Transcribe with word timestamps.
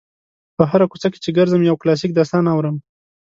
په 0.57 0.63
هره 0.71 0.85
کوڅه 0.91 1.07
کې 1.13 1.19
چې 1.23 1.29
ګرځم 1.37 1.61
یو 1.63 1.79
کلاسیک 1.81 2.11
داستان 2.13 2.43
اورم. 2.49 2.75